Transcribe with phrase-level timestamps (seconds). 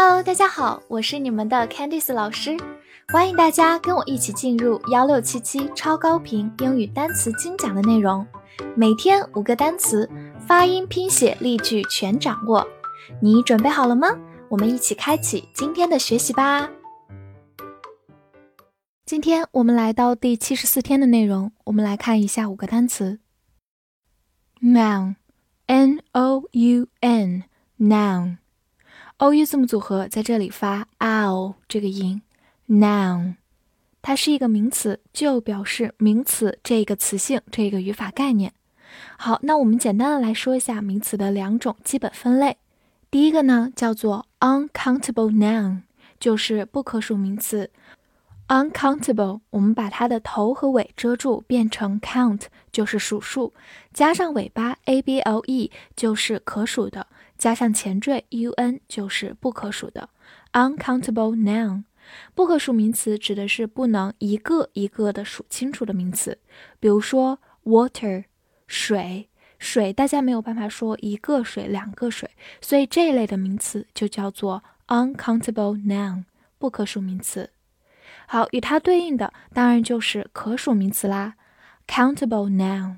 [0.00, 2.56] Hello，大家好，我是你们的 Candice 老师，
[3.08, 8.24] 欢迎大家跟我一起进入幺六七七超高频英语单词精讲的内容，
[8.76, 10.08] 每天五个单词，
[10.46, 12.64] 发音、拼写、例句全掌握，
[13.20, 14.16] 你准备好了吗？
[14.48, 16.70] 我们一起开启今天的学习吧。
[19.04, 23.18] 今天我们来到第七十四天的内容，我们来看一下五个单词
[24.60, 28.36] ：noun，n o u n，noun。
[29.20, 32.22] O u 字母组合在这里发 ow 这个音
[32.68, 33.34] ，noun，
[34.00, 38.52] 它是一个名词，就表示名词这个词性这个语法概念。
[39.16, 42.58] 好，那我们简单的来说一下名词的两种基本分类。
[43.10, 45.82] 第一个呢叫做 uncountable noun，
[46.20, 47.70] 就是不可数名词。
[48.46, 53.52] uncountable，我们把它的头和尾遮住，变成 count，就是数数，
[53.92, 57.08] 加上尾巴 able 就是可数的。
[57.38, 60.10] 加上前缀 un 就是不可数的
[60.52, 61.84] uncountable noun。
[62.34, 66.38] 不可数名词指的是不能一个一个的数清楚的名词，
[66.80, 68.24] 比如说 water
[68.66, 76.24] 水，水大家没有办法说一个水、两个水，所以这一类的名词就叫做 uncountable noun
[76.58, 77.50] 不可数名词。
[78.26, 81.34] 好，与它对应的当然就是可数名词啦
[81.86, 82.96] ，countable noun。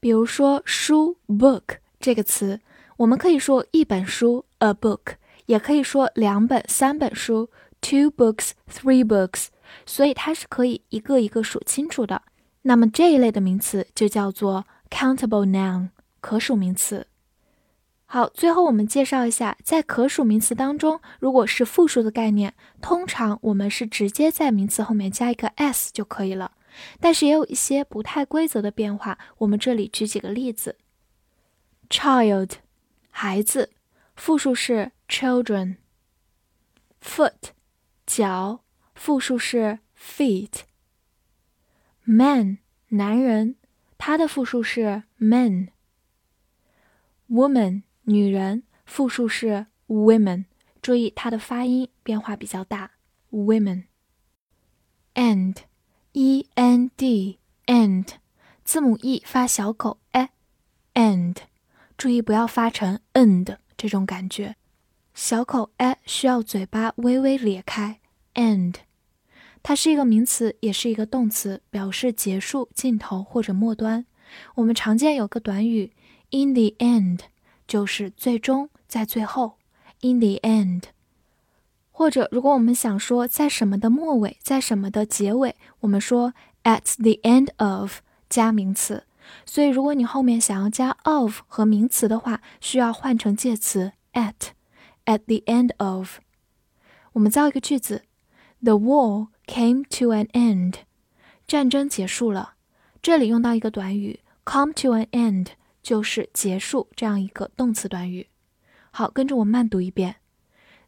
[0.00, 2.60] 比如说书 book 这个词。
[2.96, 5.16] 我们可以说一本书 a book，
[5.46, 9.48] 也可以说两本、三本书 two books、three books，
[9.84, 12.22] 所以它是可以一个一个数清楚的。
[12.62, 17.06] 那么这一类的名词就叫做 countable noun，可数名词。
[18.06, 26.52] 好，最后我们介绍一下，在可数名词当中，如果是复数的概念，通常我们是直接在名词后面加一个 s 就可以了。
[27.00, 30.76] 但是也有一些不太规则的变化，我们这里举几个例子
[31.90, 32.52] ：child。
[33.18, 33.72] 孩子，
[34.14, 35.76] 复数是 children。
[37.00, 37.52] foot，
[38.04, 38.62] 脚，
[38.94, 40.64] 复数是 feet。
[42.04, 43.56] man，男人，
[43.96, 45.68] 他的复数是 men。
[47.30, 50.44] woman，女人，复数是 women。
[50.82, 52.90] 注意它的发音变化比较大
[53.30, 53.84] ，women。
[55.14, 58.08] end，e n d，end，
[58.62, 61.36] 字母 e 发小口 e，end。
[61.96, 64.56] 注意不要发成 end 这种感觉，
[65.14, 68.00] 小口 a 需要嘴巴微微裂开。
[68.34, 68.74] end，
[69.62, 74.04] 它是一个名词，也是一个动词，表示结束、尽头或者末端。
[74.56, 75.92] 我们常见有个短语
[76.30, 77.20] in the end，
[77.66, 79.56] 就是最终，在最后。
[80.02, 80.82] in the end，
[81.90, 86.34] 或者如果我们想说在什么的末尾，在什么的结尾，我们说
[86.64, 89.05] at the end of 加名词。
[89.45, 96.19] 所以，如果你后面想要加 of 和名词的话，需要换成介词 at。at the end of，
[97.13, 98.03] 我们造一个句子：
[98.61, 100.75] The war came to an end。
[101.47, 102.53] 战争结束了。
[103.01, 105.47] 这里用到一个短语 come to an end，
[105.81, 108.27] 就是结束这样一个动词短语。
[108.91, 110.17] 好，跟着我慢读一遍：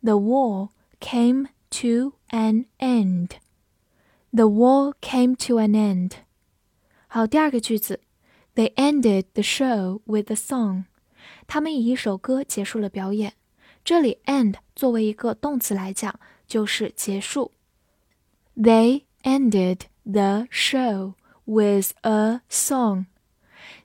[0.00, 0.70] The war
[1.00, 6.12] came to an end。The war came to an end。
[7.08, 8.00] 好，第二个句子。
[8.55, 10.83] They ended the show with a song。
[11.47, 13.33] 他们以一首歌结束了表演。
[13.83, 17.51] 这里 end 作为一个动词来讲，就是结束。
[18.55, 21.15] They ended the show
[21.45, 23.05] with a song.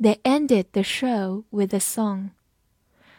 [0.00, 2.30] They ended the show with a song.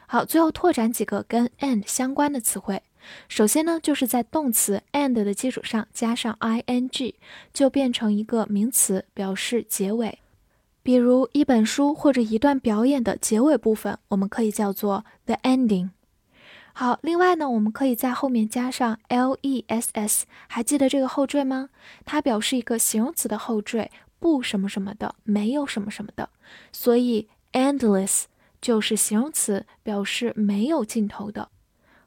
[0.07, 2.81] 好，最后拓展几个跟 end 相关的词汇。
[3.27, 7.15] 首先呢，就是在动词 end 的基础上加上 ing，
[7.53, 10.19] 就变成一个名词，表示结尾。
[10.83, 15.91] 比如一本书或者一段表演的结尾部分，我们可以叫做 the ending。
[16.73, 21.69] 好，另外呢，我们可以在后面加上 less，还记得这个后缀吗？
[22.03, 23.89] 它表示一个形容词的后缀，
[24.19, 26.29] 不什么什么的，没有什么什么的。
[26.73, 28.23] 所以 endless
[28.59, 31.49] 就是形容词，表示没有尽头的。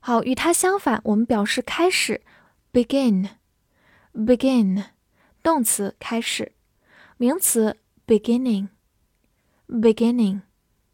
[0.01, 2.21] 好，与它相反，我们表示开始
[2.73, 4.85] ，begin，begin，
[5.43, 6.53] 动词开始，
[7.17, 7.79] 名词。
[8.06, 8.68] beginning
[9.68, 10.42] beginning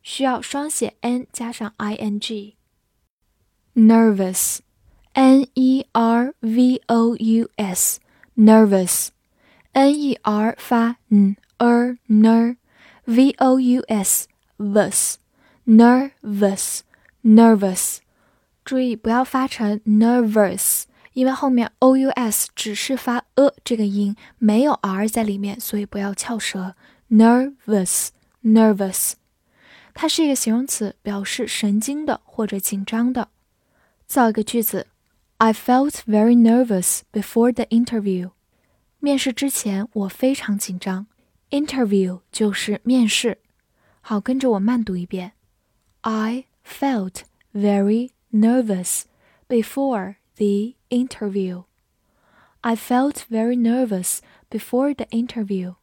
[0.01, 4.59] 需要双写 n 加上 i n g。nervous
[5.13, 7.99] n e r v o u s
[8.35, 9.09] nervous
[9.73, 12.57] n e r 发 n er ner
[13.05, 15.17] v o u s vs
[15.65, 16.81] nervous
[17.23, 17.97] nervous
[18.63, 26.75] 注意不要发成 nervous，因为后面 o u s 只是发 a 这个音，没有 r 在里面，所以不要翘舌。
[27.11, 28.09] nervous,
[28.43, 29.13] nervous，
[29.93, 33.29] 它是一个形容词，表示神经的或者紧张的。
[34.05, 34.87] 造一个句子
[35.37, 38.31] I felt very nervous before the interview.
[38.99, 41.07] 面试之前我非常紧张。
[41.49, 43.39] Interview 就是面试。
[44.01, 45.33] 好，跟着我慢读一遍。
[46.01, 47.21] I felt
[47.53, 49.03] very nervous
[49.47, 51.65] before the interview.
[52.61, 54.19] I felt very nervous
[54.49, 55.75] before the interview.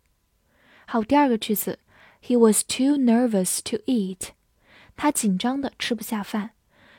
[0.92, 1.78] 好，第二个句子
[2.26, 4.30] ，He was too nervous to eat.
[4.98, 6.54] 他紧张的吃不下饭。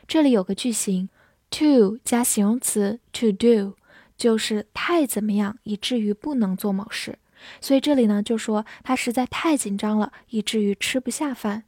[0.07, 1.09] 这里有个句型
[1.49, 3.75] ，too 加形容词 to do，
[4.15, 7.19] 就是太怎么样以至于不能做某事。
[7.59, 11.65] 所以这里呢就说他实在太紧张了，以至于吃不下饭。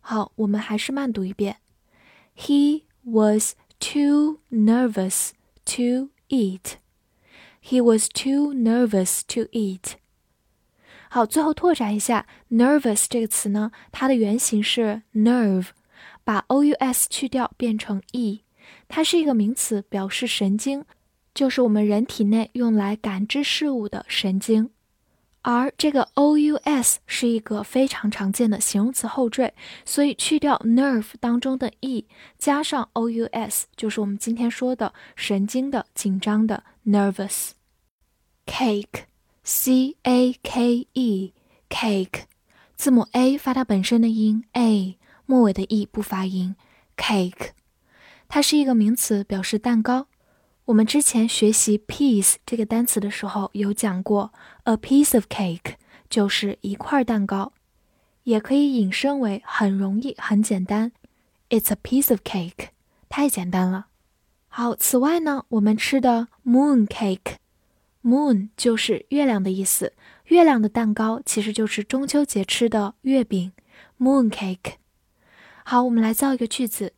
[0.00, 1.58] 好，我们还是慢读一遍。
[2.36, 5.30] He was too nervous
[5.66, 6.72] to eat.
[7.62, 10.01] He was too nervous to eat.
[11.14, 15.66] 好，最后拓展一下，nervous 这个词呢，它的原型是 nerve，
[16.24, 18.40] 把 o u s 去掉变成 e，
[18.88, 20.86] 它是一个名词，表示神经，
[21.34, 24.70] 就是我们人体内用来感知事物的神经。
[25.42, 29.52] 而这个 o u s 是一个非常常见的形容词后缀，
[29.84, 32.06] 所以去掉 nerve 当中的 e，
[32.38, 37.50] 加上 o u s，就是我们今天说的神经的、紧张的 nervous
[38.46, 39.11] cake。
[39.44, 41.32] C A K E
[41.68, 42.22] cake，
[42.76, 44.96] 字母 a 发它本身的音 a，
[45.26, 46.54] 末尾的 e 不发音。
[46.96, 47.50] cake，
[48.28, 50.06] 它是一个名词，表示蛋糕。
[50.66, 55.74] 我们之前学习 piece 这个单词的时候有讲过，a piece of cake
[56.08, 57.52] 就是一块蛋糕，
[58.22, 60.92] 也可以引申为很容易、很简单。
[61.50, 62.68] It's a piece of cake，
[63.08, 63.88] 太简单了。
[64.46, 67.36] 好，此外呢，我们吃的 moon cake
[68.02, 69.94] Moon 就是月亮的意思，
[70.26, 73.52] 月亮的蛋糕其实就是中秋节吃的月饼
[73.98, 74.74] ，moon cake。
[75.64, 76.92] 好，我们来造一个句子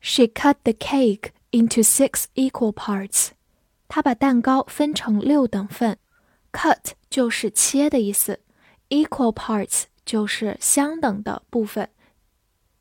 [0.00, 1.30] ：She cut the cake。
[1.50, 3.30] into six equal parts，
[3.88, 5.98] 她把蛋糕分成六等份。
[6.52, 8.40] Cut 就是切的意思
[8.90, 11.88] ，equal parts 就是相等的部分。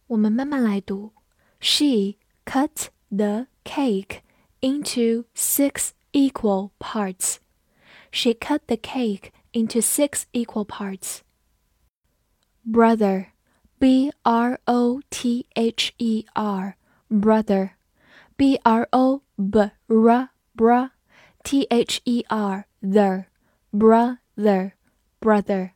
[0.08, 1.14] 我们慢慢来读
[1.62, 2.16] ：She
[2.46, 4.20] cut the cake
[4.60, 7.38] into six equal parts.
[8.17, 11.21] She cut the cake into six equal parts.
[12.65, 13.27] Brother,
[13.79, 16.77] B R O T H E R,
[17.11, 17.71] brother
[18.37, 20.91] b r o b r br
[21.45, 23.25] t h e r the
[23.73, 24.73] brother
[25.21, 25.71] brother，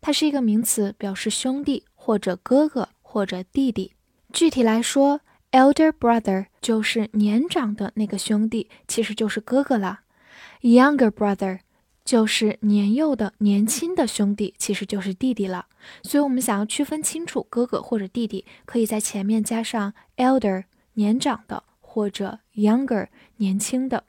[0.00, 3.92] 它是一个名词，表示兄弟或者哥哥或者弟弟。
[4.32, 5.20] 具体来说，
[5.50, 10.04] elder brother 就是年长的那个兄弟，其实就是哥哥啦。
[10.62, 11.60] younger brother
[12.07, 15.67] 就是年幼的、年轻的兄弟，其实就是弟弟了。
[16.03, 20.63] 所以，我们想要区分清楚哥哥或者弟弟，可以在前面加上 elder
[20.93, 21.65] 年长的。
[21.97, 23.07] 或者 younger
[23.37, 24.03] 年轻的，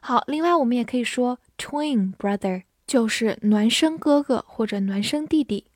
[0.00, 0.24] 好。
[0.26, 5.66] 另外，我们也可以说 twin brother 就是孪生哥哥或者孪生弟弟。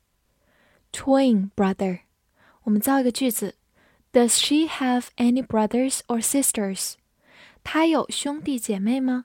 [0.91, 1.99] twin brother，
[2.63, 3.55] 我们造一个句子
[4.11, 6.95] ：Does she have any brothers or sisters？
[7.63, 9.23] 她有兄弟姐妹吗？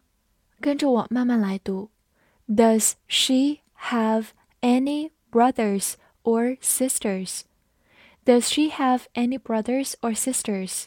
[0.61, 1.91] 跟着我慢慢来读
[2.48, 4.28] ：Does she have
[4.62, 10.86] any brothers or sisters？Does she have any brothers or sisters？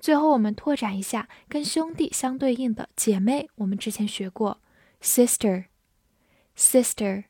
[0.00, 3.48] 最后，我们拓展一下跟兄弟相对应的姐妹。
[3.56, 4.60] 我们之前学过，
[5.00, 7.24] sister，sister，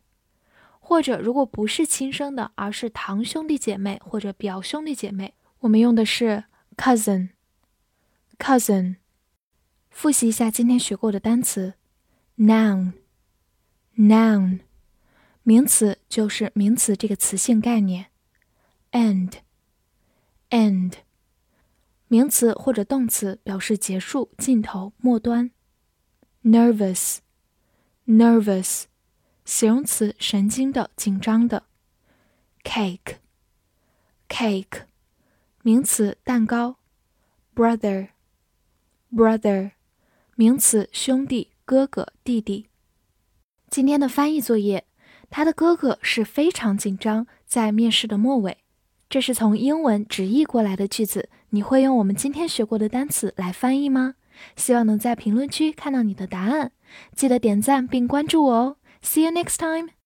[0.80, 6.44] 或者如果不是亲生的，而是堂兄弟姐妹或者表兄弟姐妹，我们用的是
[6.76, 8.96] cousin，cousin。
[9.90, 11.74] 复习一下今天学过的单词
[13.99, 14.61] noun，
[15.43, 18.05] 名词就是名词这个词性概念
[18.93, 20.93] ，end，end。
[22.07, 25.51] 名词或者动词表示结束、尽头、末端。
[26.43, 28.85] nervous，nervous，
[29.43, 31.65] 形容词神经的、紧张的。
[32.63, 34.83] cake，cake，
[35.61, 36.77] 名词蛋糕。
[37.53, 39.71] brother，brother，
[40.35, 42.68] 名词兄弟、哥哥、弟弟。
[43.69, 44.83] 今天的翻译作业，
[45.29, 48.57] 他的哥哥是非常紧张，在面试的末尾。
[49.07, 54.15] 这是从英文直译过来的句子，你会用我们今天学过的单词来翻译吗？
[54.55, 56.71] 希望能在评论区看到你的答案，
[57.15, 58.75] 记得点赞并关注我哦。
[59.03, 59.89] See you next time.